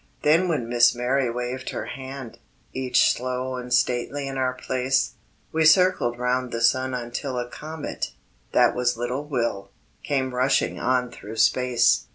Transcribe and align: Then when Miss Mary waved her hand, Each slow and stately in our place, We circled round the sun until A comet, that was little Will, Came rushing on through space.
Then 0.23 0.47
when 0.47 0.67
Miss 0.67 0.95
Mary 0.95 1.29
waved 1.29 1.69
her 1.69 1.85
hand, 1.85 2.39
Each 2.73 3.11
slow 3.13 3.53
and 3.57 3.71
stately 3.71 4.27
in 4.27 4.35
our 4.35 4.53
place, 4.53 5.11
We 5.51 5.63
circled 5.63 6.17
round 6.17 6.51
the 6.51 6.59
sun 6.61 6.95
until 6.95 7.37
A 7.37 7.47
comet, 7.47 8.09
that 8.51 8.73
was 8.75 8.97
little 8.97 9.25
Will, 9.25 9.69
Came 10.01 10.33
rushing 10.33 10.79
on 10.79 11.11
through 11.11 11.35
space. 11.37 12.07